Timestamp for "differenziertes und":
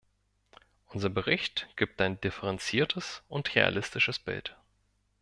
2.19-3.53